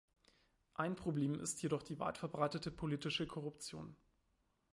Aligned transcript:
Ein 0.73 0.95
Problem 0.95 1.35
ist 1.39 1.61
jedoch 1.61 1.83
die 1.83 1.99
weitverbreitete 1.99 2.71
politische 2.71 3.27
Korruption. 3.27 3.95